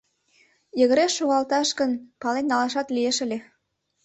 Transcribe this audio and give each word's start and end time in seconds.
—Йыгыре 0.79 1.05
шогалташ 1.17 1.69
гын, 1.79 1.91
пален 2.21 2.45
налашат 2.51 2.87
лиеш 2.95 3.17
ыле. 3.25 3.39